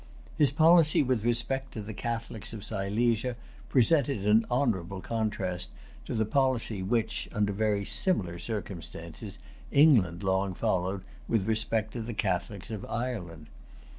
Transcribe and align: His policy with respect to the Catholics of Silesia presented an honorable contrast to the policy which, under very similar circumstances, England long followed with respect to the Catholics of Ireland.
His 0.35 0.49
policy 0.49 1.03
with 1.03 1.23
respect 1.23 1.73
to 1.73 1.81
the 1.83 1.93
Catholics 1.93 2.53
of 2.53 2.63
Silesia 2.63 3.35
presented 3.69 4.25
an 4.25 4.47
honorable 4.49 4.99
contrast 4.99 5.69
to 6.05 6.15
the 6.15 6.25
policy 6.25 6.81
which, 6.81 7.29
under 7.31 7.53
very 7.53 7.85
similar 7.85 8.39
circumstances, 8.39 9.37
England 9.71 10.23
long 10.23 10.55
followed 10.55 11.03
with 11.27 11.45
respect 11.47 11.93
to 11.93 12.01
the 12.01 12.15
Catholics 12.15 12.71
of 12.71 12.83
Ireland. 12.85 13.45